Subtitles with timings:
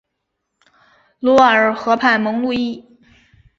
[1.19, 2.83] 卢瓦尔河畔蒙路易。